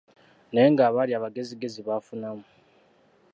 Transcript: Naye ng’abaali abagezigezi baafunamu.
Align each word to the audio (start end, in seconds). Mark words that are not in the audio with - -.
Naye 0.53 0.67
ng’abaali 0.71 1.11
abagezigezi 1.15 1.79
baafunamu. 1.87 2.45